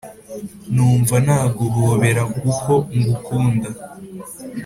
numva 0.73 1.15
naguhobera 1.25 2.21
guko 2.43 2.71
ngukunda 2.97 3.69